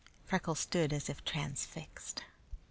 [0.25, 2.23] Freckles stood as if transfixed.